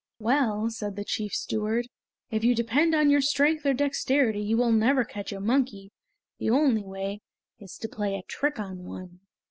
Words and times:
"Well," 0.17 0.71
said 0.71 0.95
the 0.95 1.05
chief 1.05 1.31
steward, 1.31 1.85
"if 2.31 2.43
you 2.43 2.55
depend 2.55 2.95
on 2.95 3.11
your 3.11 3.21
strength 3.21 3.67
or 3.67 3.75
dexterity 3.75 4.41
you 4.41 4.57
will 4.57 4.71
never 4.71 5.05
catch 5.05 5.31
a 5.31 5.39
monkey. 5.39 5.91
The 6.39 6.49
only 6.49 6.81
way 6.83 7.21
is 7.59 7.77
to 7.77 7.87
play 7.87 8.15
a 8.15 8.23
trick 8.27 8.57
on 8.57 8.83
one!" 8.83 9.19